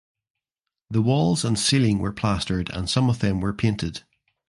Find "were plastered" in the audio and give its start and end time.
1.99-2.71